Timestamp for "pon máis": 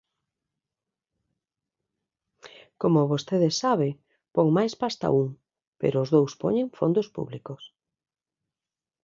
4.35-4.73